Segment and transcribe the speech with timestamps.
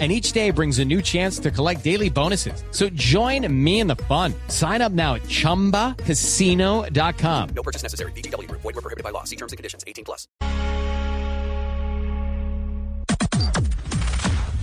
[0.00, 2.64] and each day brings a new chance to collect daily bonuses.
[2.72, 4.34] So join me in the fun.
[4.48, 7.48] Sign up now at ChumbaCasino.com.
[7.54, 8.10] No purchase necessary.
[8.12, 8.50] BGW.
[8.50, 9.22] Void were prohibited by law.
[9.22, 9.84] See terms and conditions.
[9.86, 10.26] 18 plus.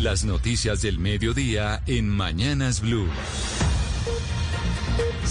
[0.01, 3.07] Las noticias del mediodía en Mañanas Blue.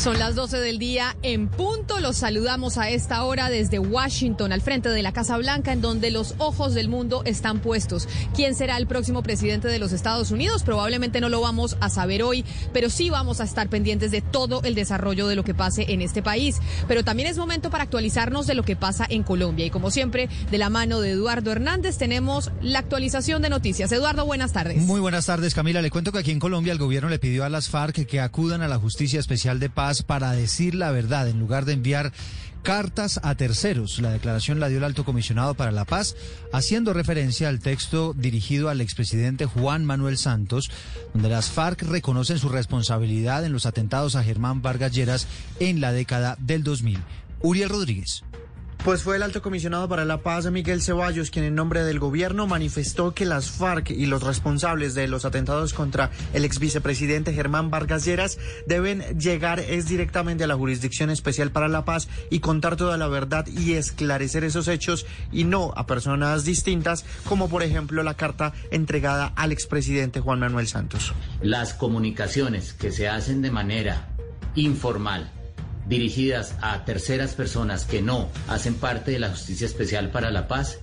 [0.00, 2.00] Son las 12 del día en punto.
[2.00, 6.10] Los saludamos a esta hora desde Washington, al frente de la Casa Blanca, en donde
[6.10, 8.08] los ojos del mundo están puestos.
[8.34, 10.62] ¿Quién será el próximo presidente de los Estados Unidos?
[10.62, 14.62] Probablemente no lo vamos a saber hoy, pero sí vamos a estar pendientes de todo
[14.62, 16.60] el desarrollo de lo que pase en este país.
[16.88, 19.66] Pero también es momento para actualizarnos de lo que pasa en Colombia.
[19.66, 23.92] Y como siempre, de la mano de Eduardo Hernández, tenemos la actualización de noticias.
[23.92, 24.78] Eduardo, buenas tardes.
[24.78, 25.82] Muy buenas tardes, Camila.
[25.82, 28.62] Le cuento que aquí en Colombia el gobierno le pidió a las FARC que acudan
[28.62, 32.12] a la Justicia Especial de Paz para decir la verdad en lugar de enviar
[32.62, 34.00] cartas a terceros.
[34.00, 36.16] La declaración la dio el alto comisionado para la paz,
[36.52, 40.70] haciendo referencia al texto dirigido al expresidente Juan Manuel Santos,
[41.12, 45.26] donde las FARC reconocen su responsabilidad en los atentados a Germán Vargas Lleras
[45.58, 46.98] en la década del 2000.
[47.42, 48.22] Uriel Rodríguez.
[48.84, 52.46] Pues fue el alto comisionado para la paz, Miguel Ceballos, quien en nombre del gobierno
[52.46, 57.68] manifestó que las FARC y los responsables de los atentados contra el ex vicepresidente Germán
[57.68, 62.76] Vargas Lleras deben llegar es directamente a la Jurisdicción Especial para la Paz y contar
[62.76, 68.02] toda la verdad y esclarecer esos hechos y no a personas distintas, como por ejemplo
[68.02, 71.12] la carta entregada al expresidente Juan Manuel Santos.
[71.42, 74.08] Las comunicaciones que se hacen de manera
[74.54, 75.30] informal
[75.90, 80.78] dirigidas a terceras personas que no hacen parte de la Justicia Especial para la Paz,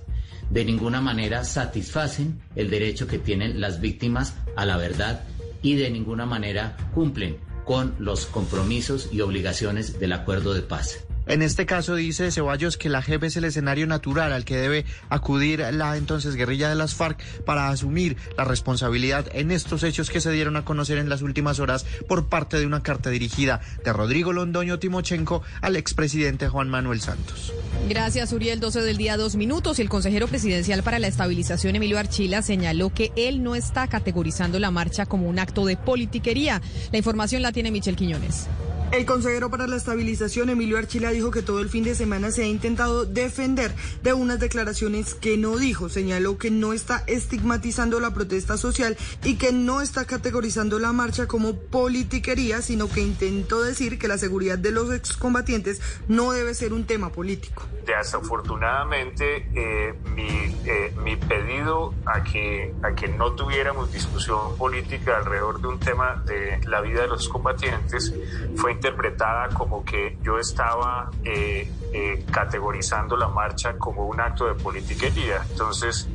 [0.50, 5.24] de ninguna manera satisfacen el derecho que tienen las víctimas a la verdad
[5.62, 11.04] y de ninguna manera cumplen con los compromisos y obligaciones del acuerdo de paz.
[11.28, 14.86] En este caso dice Ceballos que la JEP es el escenario natural al que debe
[15.10, 20.22] acudir la entonces guerrilla de las FARC para asumir la responsabilidad en estos hechos que
[20.22, 23.92] se dieron a conocer en las últimas horas por parte de una carta dirigida de
[23.92, 27.52] Rodrigo Londoño Timochenko al expresidente Juan Manuel Santos.
[27.90, 28.58] Gracias, Uriel.
[28.58, 29.78] 12 del día, dos minutos.
[29.78, 34.70] El consejero presidencial para la estabilización, Emilio Archila, señaló que él no está categorizando la
[34.70, 36.62] marcha como un acto de politiquería.
[36.90, 38.46] La información la tiene Michel Quiñones.
[38.90, 42.44] El consejero para la estabilización, Emilio Archila, dijo que todo el fin de semana se
[42.44, 45.90] ha intentado defender de unas declaraciones que no dijo.
[45.90, 51.26] Señaló que no está estigmatizando la protesta social y que no está categorizando la marcha
[51.26, 56.72] como politiquería, sino que intentó decir que la seguridad de los excombatientes no debe ser
[56.72, 57.66] un tema político.
[57.84, 60.28] Desafortunadamente, eh, mi,
[60.64, 66.22] eh, mi, pedido a que, a que no tuviéramos discusión política alrededor de un tema
[66.26, 68.14] de la vida de los combatientes
[68.56, 74.54] fue interpretada como que yo estaba eh, eh, categorizando la marcha como un acto de
[74.54, 75.42] politiquería.
[75.50, 76.08] Entonces,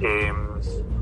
[0.00, 0.32] eh,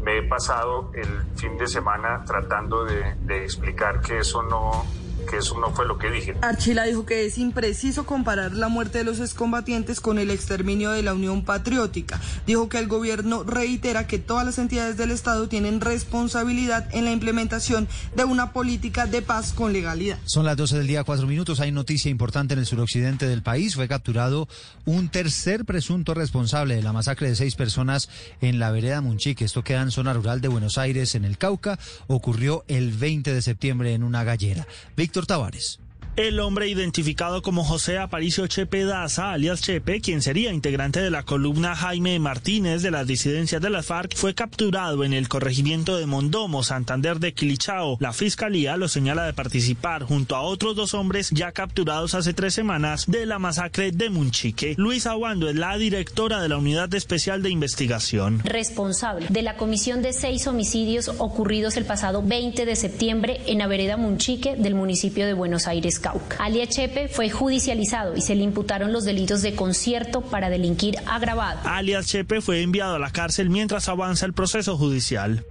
[0.02, 4.84] me he pasado el fin de semana tratando de explicar que eso no,
[5.28, 6.34] que eso no fue lo que dije.
[6.42, 11.02] Archila dijo que es impreciso comparar la muerte de los excombatientes con el exterminio de
[11.02, 12.20] la Unión Patriótica.
[12.46, 17.12] Dijo que el gobierno reitera que todas las entidades del Estado tienen responsabilidad en la
[17.12, 20.18] implementación de una política de paz con legalidad.
[20.24, 21.60] Son las 12 del día, cuatro minutos.
[21.60, 23.74] Hay noticia importante en el suroccidente del país.
[23.74, 24.48] Fue capturado
[24.84, 28.08] un tercer presunto responsable de la masacre de seis personas
[28.40, 29.44] en la vereda Munchique.
[29.44, 31.78] Esto queda en zona rural de Buenos Aires, en el Cauca.
[32.06, 34.66] Ocurrió el 20 de septiembre en una gallera.
[34.96, 35.78] Víctor Tavares.
[36.18, 41.22] El hombre identificado como José Aparicio Chepe Daza, alias Chepe, quien sería integrante de la
[41.22, 46.06] columna Jaime Martínez de las disidencias de las FARC, fue capturado en el corregimiento de
[46.06, 47.98] Mondomo, Santander de Quilichao.
[48.00, 52.52] La fiscalía lo señala de participar junto a otros dos hombres ya capturados hace tres
[52.52, 54.74] semanas de la masacre de Munchique.
[54.76, 58.40] Luisa Aguando es la directora de la Unidad Especial de Investigación.
[58.42, 63.68] Responsable de la comisión de seis homicidios ocurridos el pasado 20 de septiembre en la
[63.68, 66.00] vereda Munchique del municipio de Buenos Aires.
[66.38, 71.60] Alia Chepe fue judicializado y se le imputaron los delitos de concierto para delinquir agravado.
[71.64, 75.44] Alias Chepe fue enviado a la cárcel mientras avanza el proceso judicial.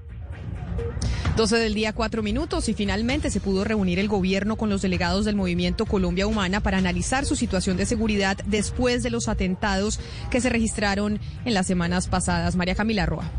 [1.35, 5.23] 12 del día, cuatro minutos y finalmente se pudo reunir el gobierno con los delegados
[5.23, 9.99] del movimiento Colombia Humana para analizar su situación de seguridad después de los atentados
[10.31, 12.55] que se registraron en las semanas pasadas.
[12.55, 13.29] María Camila Roa.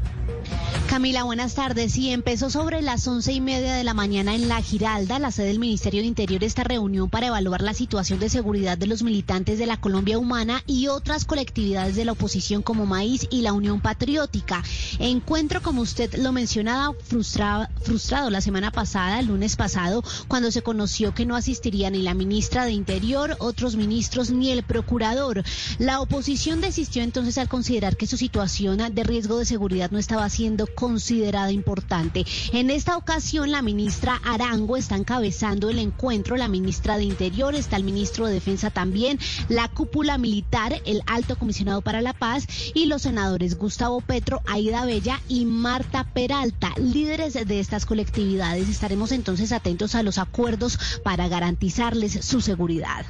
[0.88, 1.93] Camila, buenas tardes.
[1.93, 5.49] Sí, empezó sobre las once y media de la mañana en La Giralda, la sede
[5.49, 9.58] del Ministerio de Interior, esta reunión para evaluar la situación de seguridad de los militantes
[9.58, 13.82] de la Colombia Humana y otras colectividades de la oposición como Maíz y la Unión
[13.82, 14.64] Patriótica.
[14.99, 20.62] Encuentro, como usted lo mencionaba, frustrado, frustrado la semana pasada, el lunes pasado, cuando se
[20.62, 25.44] conoció que no asistiría ni la ministra de Interior, otros ministros ni el procurador.
[25.79, 30.29] La oposición desistió entonces al considerar que su situación de riesgo de seguridad no estaba
[30.31, 32.25] siendo considerada importante.
[32.52, 37.75] En esta ocasión, la ministra Arango está encabezando el encuentro, la ministra de Interior, está
[37.75, 42.86] el ministro de Defensa también, la cúpula militar, el alto comisionado para la paz y
[42.86, 48.69] los senadores Gustavo Petro, Aida Bella y Marta Peralta, líderes de estas colectividades.
[48.69, 53.04] Estaremos entonces atentos a los acuerdos para garantizarles su seguridad.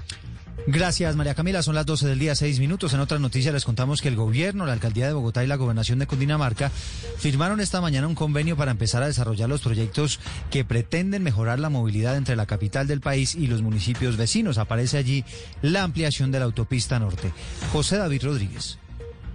[0.70, 1.62] Gracias, María Camila.
[1.62, 2.92] Son las 12 del día, 6 minutos.
[2.92, 5.98] En otras noticias les contamos que el gobierno, la alcaldía de Bogotá y la gobernación
[5.98, 10.20] de Cundinamarca firmaron esta mañana un convenio para empezar a desarrollar los proyectos
[10.50, 14.58] que pretenden mejorar la movilidad entre la capital del país y los municipios vecinos.
[14.58, 15.24] Aparece allí
[15.62, 17.32] la ampliación de la autopista norte.
[17.72, 18.78] José David Rodríguez.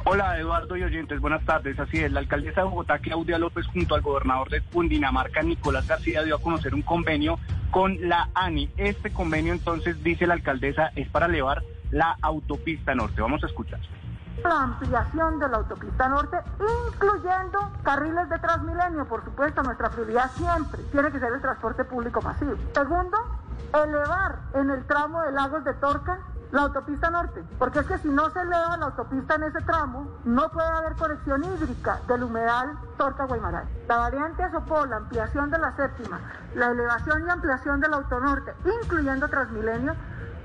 [0.05, 1.79] Hola Eduardo y oyentes, buenas tardes.
[1.79, 6.21] Así es, la alcaldesa de Bogotá, Claudia López, junto al gobernador de Cundinamarca, Nicolás García,
[6.21, 7.39] dio a conocer un convenio
[7.73, 8.71] con la ANI.
[8.77, 13.19] Este convenio, entonces, dice la alcaldesa, es para elevar la autopista norte.
[13.19, 13.79] Vamos a escuchar.
[14.43, 20.83] La ampliación de la autopista norte, incluyendo carriles de Transmilenio, por supuesto, nuestra prioridad siempre
[20.91, 22.53] tiene que ser el transporte público masivo.
[22.75, 23.17] Segundo,
[23.73, 26.19] elevar en el tramo de Lagos de Torca
[26.53, 30.07] la autopista norte, porque es que si no se eleva la autopista en ese tramo,
[30.23, 33.65] no puede haber conexión hídrica del humedal Torca-Guaymaray.
[33.87, 36.19] La variante Sopó, la ampliación de la séptima,
[36.53, 38.53] la elevación y ampliación del autonorte,
[38.83, 39.95] incluyendo Transmilenio,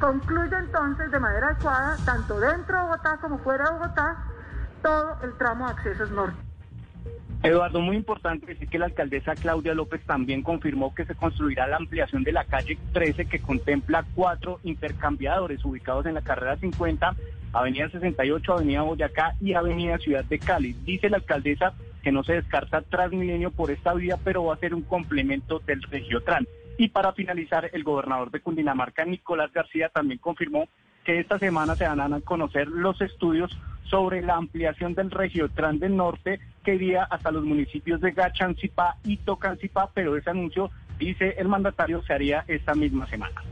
[0.00, 4.16] concluye entonces de manera adecuada, tanto dentro de Bogotá como fuera de Bogotá,
[4.82, 6.47] todo el tramo de accesos norte.
[7.42, 11.76] Eduardo, muy importante decir que la alcaldesa Claudia López también confirmó que se construirá la
[11.76, 17.14] ampliación de la calle 13 que contempla cuatro intercambiadores ubicados en la carrera 50,
[17.52, 20.72] Avenida 68, Avenida Boyacá y Avenida Ciudad de Cali.
[20.84, 24.74] Dice la alcaldesa que no se descarta Transmilenio por esta vía, pero va a ser
[24.74, 26.46] un complemento del Regiotran.
[26.76, 30.68] Y para finalizar, el gobernador de Cundinamarca, Nicolás García, también confirmó
[31.04, 33.56] que esta semana se van a conocer los estudios
[33.88, 39.16] sobre la ampliación del Regiotran del Norte que iría hasta los municipios de Gachancipá y
[39.18, 43.42] Tocancipá, pero ese anuncio, dice el mandatario, se haría esta misma semana.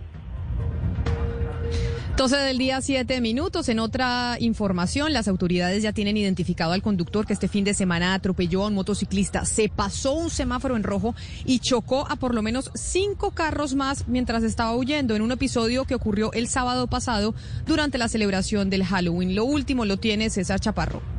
[2.17, 3.69] 12 del día, 7 minutos.
[3.69, 8.15] En otra información, las autoridades ya tienen identificado al conductor que este fin de semana
[8.15, 9.45] atropelló a un motociclista.
[9.45, 11.15] Se pasó un semáforo en rojo
[11.45, 15.85] y chocó a por lo menos cinco carros más mientras estaba huyendo en un episodio
[15.85, 17.35] que ocurrió el sábado pasado
[17.67, 19.35] durante la celebración del Halloween.
[19.35, 21.16] Lo último lo tiene César Chaparro.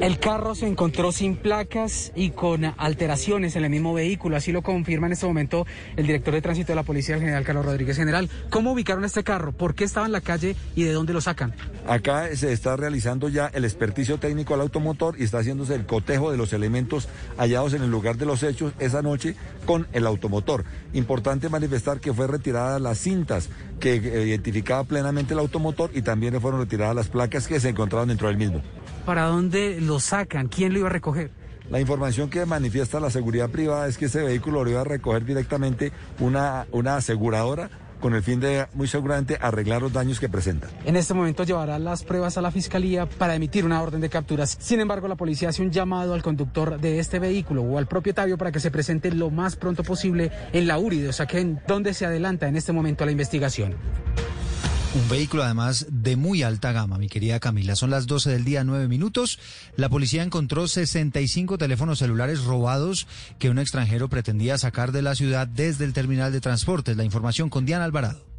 [0.00, 4.62] El carro se encontró sin placas y con alteraciones en el mismo vehículo, así lo
[4.62, 5.66] confirma en este momento
[5.96, 7.96] el director de tránsito de la policía, el general Carlos Rodríguez.
[7.96, 9.52] General, ¿cómo ubicaron este carro?
[9.52, 11.54] ¿Por qué estaba en la calle y de dónde lo sacan?
[11.86, 16.30] Acá se está realizando ya el experticio técnico al automotor y está haciéndose el cotejo
[16.30, 17.08] de los elementos
[17.38, 20.64] hallados en el lugar de los hechos esa noche con el automotor.
[20.92, 23.48] Importante manifestar que fue retirada las cintas
[23.80, 28.28] que identificaba plenamente el automotor y también fueron retiradas las placas que se encontraban dentro
[28.28, 28.62] del mismo.
[29.06, 30.48] ¿Para dónde lo sacan?
[30.48, 31.30] ¿Quién lo iba a recoger?
[31.70, 35.24] La información que manifiesta la seguridad privada es que ese vehículo lo iba a recoger
[35.24, 37.70] directamente una, una aseguradora
[38.02, 40.68] con el fin de, muy seguramente, arreglar los daños que presenta.
[40.84, 44.58] En este momento llevará las pruebas a la fiscalía para emitir una orden de capturas.
[44.60, 48.36] Sin embargo, la policía hace un llamado al conductor de este vehículo o al propietario
[48.36, 51.60] para que se presente lo más pronto posible en la URI o sea, que en
[51.66, 53.76] donde se adelanta en este momento la investigación.
[54.94, 57.76] Un vehículo además de muy alta gama, mi querida Camila.
[57.76, 59.38] Son las 12 del día, 9 minutos.
[59.74, 63.06] La policía encontró 65 teléfonos celulares robados
[63.38, 66.98] que un extranjero pretendía sacar de la ciudad desde el terminal de transportes.
[66.98, 68.31] La información con Diana Alvarado.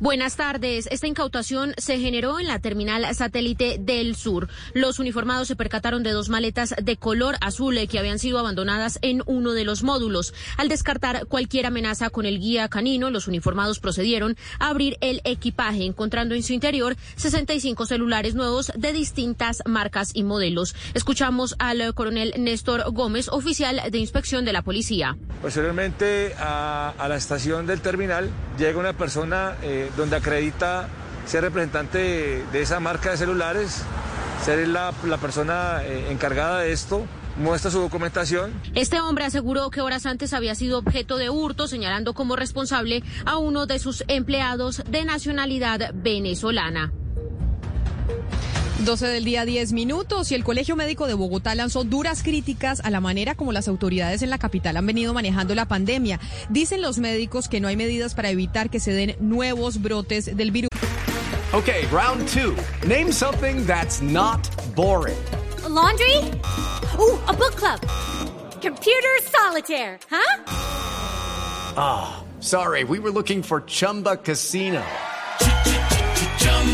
[0.00, 0.88] Buenas tardes.
[0.90, 4.48] Esta incautación se generó en la terminal satélite del sur.
[4.74, 9.22] Los uniformados se percataron de dos maletas de color azul que habían sido abandonadas en
[9.26, 10.34] uno de los módulos.
[10.56, 15.84] Al descartar cualquier amenaza con el guía canino, los uniformados procedieron a abrir el equipaje,
[15.84, 20.74] encontrando en su interior 65 celulares nuevos de distintas marcas y modelos.
[20.94, 25.16] Escuchamos al coronel Néstor Gómez, oficial de inspección de la policía.
[25.42, 30.88] Posteriormente a, la estación del terminal llega una persona eh, donde acredita
[31.26, 33.82] ser representante de, esa marca de celulares,
[34.44, 38.52] ser la, la persona eh, encargada de esto muestra su documentación.
[38.74, 43.38] Este hombre aseguró que horas antes había sido objeto de hurto, señalando como responsable a
[43.38, 46.92] uno de sus empleados de nacionalidad venezolana.
[48.84, 52.90] 12 del día, 10 minutos, y el Colegio Médico de Bogotá lanzó duras críticas a
[52.90, 56.20] la manera como las autoridades en la capital han venido manejando la pandemia.
[56.50, 60.50] Dicen los médicos que no hay medidas para evitar que se den nuevos brotes del
[60.50, 60.68] virus.
[61.52, 62.54] Okay, round two.
[62.86, 64.40] Name something that's not
[64.74, 65.16] boring.
[65.64, 66.18] A laundry?
[66.98, 67.80] Ooh, a book club.
[68.60, 70.44] Computer solitaire, huh?
[71.76, 74.82] Ah, oh, sorry, we were looking for Chumba Casino.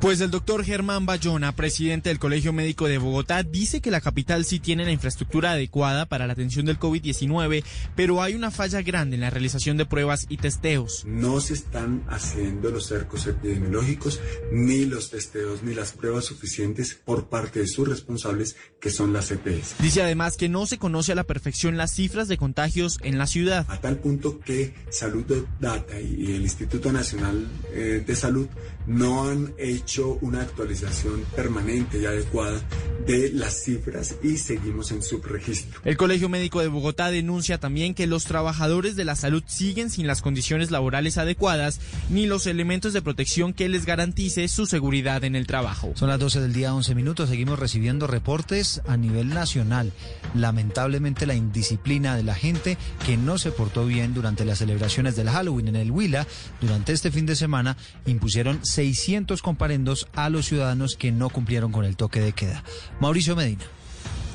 [0.00, 4.46] Pues el doctor Germán Bayona, presidente del Colegio Médico de Bogotá, dice que la capital
[4.46, 7.62] sí tiene la infraestructura adecuada para la atención del COVID-19,
[7.96, 11.04] pero hay una falla grande en la realización de pruebas y testeos.
[11.04, 17.28] No se están haciendo los cercos epidemiológicos, ni los testeos, ni las pruebas suficientes por
[17.28, 19.74] parte de sus responsables, que son las EPS.
[19.80, 23.26] Dice además que no se conoce a la perfección las cifras de contagios en la
[23.26, 23.66] ciudad.
[23.68, 25.26] A tal punto que Salud
[25.60, 28.48] Data y el Instituto Nacional eh, de Salud
[28.86, 32.60] no han hecho una actualización permanente y adecuada
[33.06, 35.80] de las cifras y seguimos en subregistro.
[35.84, 40.06] El Colegio Médico de Bogotá denuncia también que los trabajadores de la salud siguen sin
[40.06, 45.34] las condiciones laborales adecuadas ni los elementos de protección que les garantice su seguridad en
[45.34, 45.92] el trabajo.
[45.96, 47.28] Son las 12 del día, 11 minutos.
[47.28, 49.92] Seguimos recibiendo reportes a nivel nacional.
[50.34, 55.30] Lamentablemente la indisciplina de la gente que no se portó bien durante las celebraciones del
[55.30, 56.26] Halloween en el Huila
[56.60, 59.42] durante este fin de semana impusieron 600
[60.14, 62.62] a los ciudadanos que no cumplieron con el toque de queda.
[63.00, 63.64] Mauricio Medina.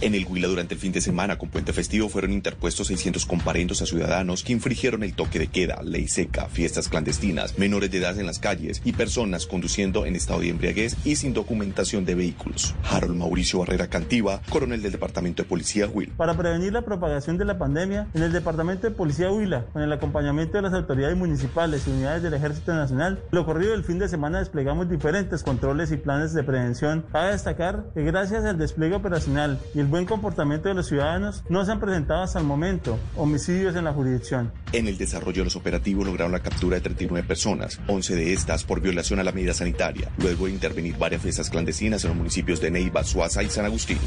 [0.02, 3.82] En el Huila durante el fin de semana con puente festivo fueron interpuestos 600 comparendos
[3.82, 8.20] a ciudadanos que infringieron el toque de queda, ley seca, fiestas clandestinas, menores de edad
[8.20, 12.76] en las calles y personas conduciendo en estado de embriaguez y sin documentación de vehículos.
[12.90, 16.14] Harold Mauricio Barrera Cantiva, coronel del Departamento de Policía Huila.
[16.18, 19.94] Para prevenir la propagación de la pandemia, en el Departamento de Policía Huila, con el
[19.94, 24.10] acompañamiento de las autoridades municipales y unidades del Ejército Nacional, lo corrido del fin de
[24.10, 27.06] semana desplegamos diferentes controles y planes de prevención.
[27.14, 31.66] Cabe destacar que gracias al despliegue operacional y el buen comportamiento de los ciudadanos, no
[31.66, 34.52] se han presentado hasta el momento homicidios en la jurisdicción.
[34.72, 38.64] En el desarrollo de los operativos lograron la captura de 39 personas, 11 de estas
[38.64, 42.62] por violación a la medida sanitaria, luego de intervenir varias fiestas clandestinas en los municipios
[42.62, 44.00] de Neiva, Suaza y San Agustín.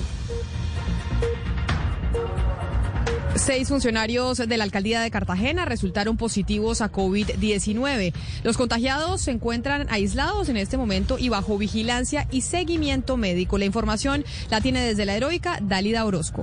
[3.38, 8.12] Seis funcionarios de la alcaldía de Cartagena resultaron positivos a COVID-19.
[8.42, 13.56] Los contagiados se encuentran aislados en este momento y bajo vigilancia y seguimiento médico.
[13.56, 16.42] La información la tiene desde la heroica Dalida Orozco.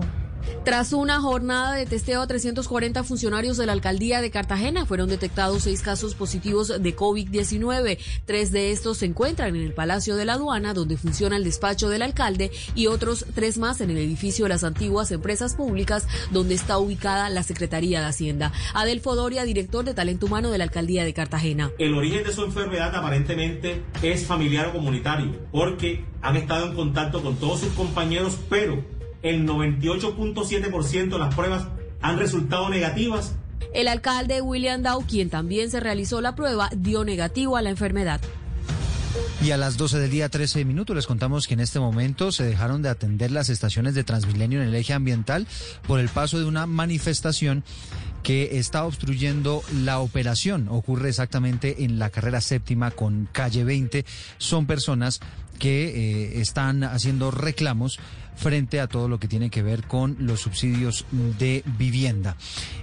[0.63, 5.63] Tras una jornada de testeo a 340 funcionarios de la alcaldía de Cartagena, fueron detectados
[5.63, 7.99] seis casos positivos de COVID-19.
[8.25, 11.89] Tres de estos se encuentran en el Palacio de la Aduana, donde funciona el despacho
[11.89, 16.55] del alcalde, y otros tres más en el edificio de las antiguas empresas públicas, donde
[16.55, 18.51] está ubicada la Secretaría de Hacienda.
[18.73, 21.71] Adelfo Doria, director de talento humano de la alcaldía de Cartagena.
[21.77, 27.21] El origen de su enfermedad aparentemente es familiar o comunitario, porque han estado en contacto
[27.21, 28.94] con todos sus compañeros, pero
[29.25, 31.67] el 98.7% de las pruebas
[32.00, 33.34] han resultado negativas.
[33.74, 38.22] El alcalde William Dow, quien también se realizó la prueba, dio negativo a la enfermedad.
[39.44, 42.44] Y a las 12 del día 13 minutos les contamos que en este momento se
[42.44, 45.48] dejaron de atender las estaciones de Transmilenio en el eje ambiental
[45.88, 47.63] por el paso de una manifestación
[48.22, 50.67] que está obstruyendo la operación.
[50.70, 54.05] Ocurre exactamente en la carrera séptima con calle 20.
[54.38, 55.20] Son personas
[55.60, 58.00] que eh, están haciendo reclamos
[58.35, 62.35] frente a todo lo que tiene que ver con los subsidios de vivienda.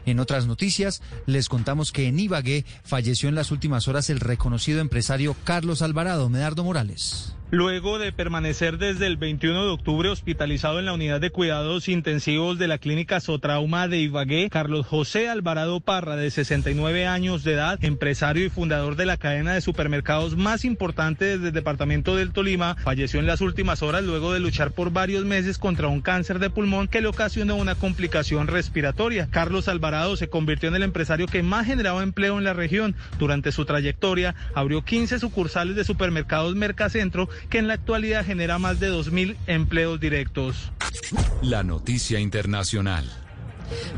[0.07, 4.81] En otras noticias, les contamos que en Ibagué falleció en las últimas horas el reconocido
[4.81, 7.35] empresario Carlos Alvarado, Medardo Morales.
[7.55, 12.59] Luego de permanecer desde el 21 de octubre hospitalizado en la unidad de cuidados intensivos
[12.59, 17.79] de la clínica Sotrauma de Ibagué, Carlos José Alvarado Parra, de 69 años de edad,
[17.85, 23.21] empresario y fundador de la cadena de supermercados más importante del departamento del Tolima, falleció
[23.21, 26.89] en las últimas horas luego de luchar por varios meses contra un cáncer de pulmón
[26.89, 29.29] que le ocasionó una complicación respiratoria.
[29.31, 32.95] Carlos Alvarado se convirtió en el empresario que más generaba empleo en la región.
[33.19, 38.81] Durante su trayectoria abrió 15 sucursales de supermercados Mercacentro que en la actualidad genera más
[38.81, 40.73] de 2.000 empleos directos.
[41.43, 43.22] La noticia internacional.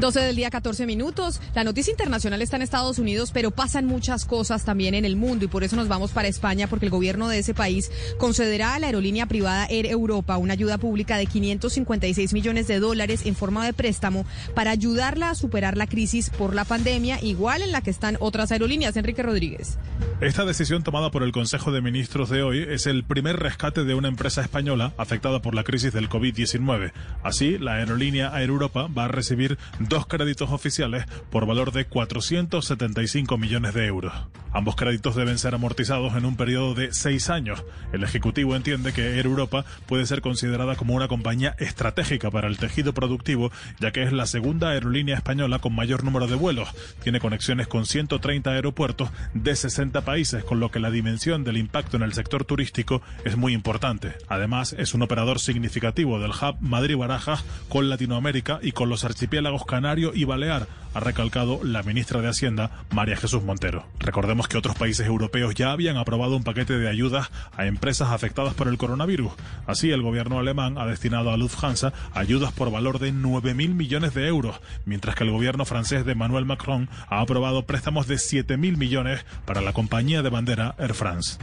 [0.00, 1.40] 12 del día, 14 minutos.
[1.54, 5.44] La noticia internacional está en Estados Unidos, pero pasan muchas cosas también en el mundo
[5.44, 8.78] y por eso nos vamos para España, porque el gobierno de ese país concederá a
[8.78, 13.64] la aerolínea privada Air Europa una ayuda pública de 556 millones de dólares en forma
[13.64, 17.90] de préstamo para ayudarla a superar la crisis por la pandemia, igual en la que
[17.90, 18.96] están otras aerolíneas.
[18.96, 19.78] Enrique Rodríguez.
[20.20, 23.94] Esta decisión tomada por el Consejo de Ministros de hoy es el primer rescate de
[23.94, 26.92] una empresa española afectada por la crisis del COVID-19.
[27.22, 33.38] Así, la aerolínea Air Europa va a recibir dos créditos oficiales por valor de 475
[33.38, 34.12] millones de euros.
[34.54, 37.64] Ambos créditos deben ser amortizados en un periodo de seis años.
[37.92, 42.56] El Ejecutivo entiende que Air Europa puede ser considerada como una compañía estratégica para el
[42.56, 46.68] tejido productivo, ya que es la segunda aerolínea española con mayor número de vuelos.
[47.02, 51.96] Tiene conexiones con 130 aeropuertos de 60 países, con lo que la dimensión del impacto
[51.96, 54.12] en el sector turístico es muy importante.
[54.28, 60.12] Además, es un operador significativo del hub Madrid-Barajas con Latinoamérica y con los archipiélagos Canario
[60.14, 63.84] y Balear, ha recalcado la ministra de Hacienda, María Jesús Montero.
[63.98, 68.54] Recordemos que otros países europeos ya habían aprobado un paquete de ayudas a empresas afectadas
[68.54, 69.32] por el coronavirus.
[69.66, 74.26] Así, el gobierno alemán ha destinado a Lufthansa ayudas por valor de 9.000 millones de
[74.26, 79.24] euros, mientras que el gobierno francés de Emmanuel Macron ha aprobado préstamos de 7.000 millones
[79.44, 81.38] para la compañía de bandera Air France.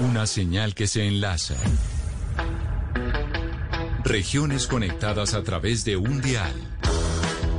[0.00, 1.54] Una señal que se enlaza.
[4.04, 6.52] Regiones conectadas a través de un dial.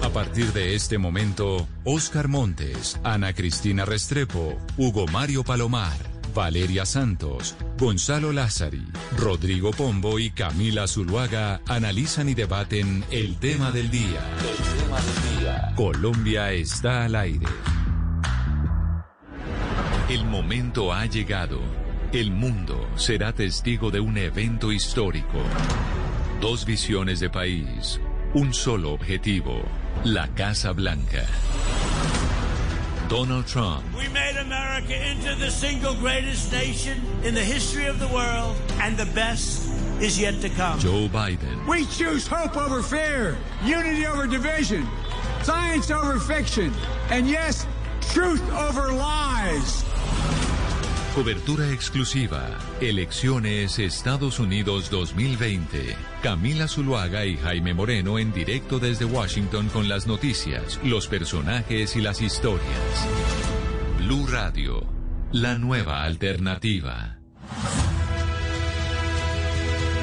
[0.01, 5.97] A partir de este momento, Oscar Montes, Ana Cristina Restrepo, Hugo Mario Palomar,
[6.35, 8.85] Valeria Santos, Gonzalo Lázari,
[9.17, 14.21] Rodrigo Pombo y Camila Zuluaga analizan y debaten el tema del día.
[14.39, 15.73] El tema del día.
[15.77, 17.47] Colombia está al aire.
[20.09, 21.61] El momento ha llegado.
[22.11, 25.41] El mundo será testigo de un evento histórico.
[26.43, 28.01] Dos visiones de país,
[28.33, 29.63] un solo objetivo,
[30.03, 31.25] la Casa Blanca.
[33.07, 38.09] Donald Trump, We made America into the single greatest nation in the history of the
[38.09, 39.69] world, and the best
[40.01, 40.77] is yet to come.
[40.79, 44.85] Joe Biden, We choose hope over fear, unity over division,
[45.43, 46.73] science over fiction,
[47.09, 47.65] and yes,
[48.11, 49.85] truth over lies.
[51.13, 55.95] Cobertura exclusiva, Elecciones Estados Unidos 2020.
[56.23, 62.01] Camila Zuluaga y Jaime Moreno en directo desde Washington con las noticias, los personajes y
[62.01, 63.07] las historias.
[63.99, 64.87] Blue Radio,
[65.31, 67.19] la nueva alternativa.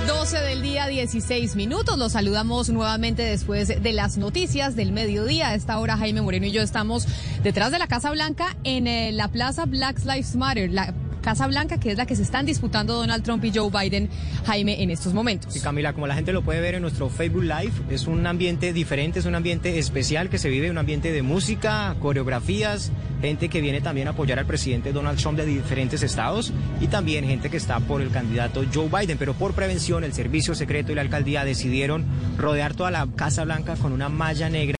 [0.06, 1.98] 12 del día, 16 minutos.
[1.98, 5.48] Los saludamos nuevamente después de las noticias del mediodía.
[5.48, 7.06] A esta hora, Jaime Moreno y yo estamos
[7.42, 10.70] detrás de la Casa Blanca en eh, la plaza Black Lives Matter.
[10.70, 14.08] La Casa Blanca, que es la que se están disputando Donald Trump y Joe Biden,
[14.46, 15.52] Jaime, en estos momentos.
[15.52, 18.72] Sí, Camila, como la gente lo puede ver en nuestro Facebook Live, es un ambiente
[18.72, 23.60] diferente, es un ambiente especial que se vive, un ambiente de música, coreografías, gente que
[23.60, 27.56] viene también a apoyar al presidente Donald Trump de diferentes estados y también gente que
[27.56, 29.18] está por el candidato Joe Biden.
[29.18, 32.04] Pero por prevención, el servicio secreto y la alcaldía decidieron
[32.38, 34.79] rodear toda la Casa Blanca con una malla negra.